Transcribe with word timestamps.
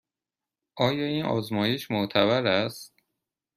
آیا 0.77 1.05
این 1.05 1.25
آزمایش 1.25 1.91
معتبر 1.91 2.45
است؟ 2.47 2.93